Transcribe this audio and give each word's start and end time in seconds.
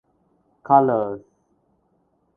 Colours. 0.63 1.21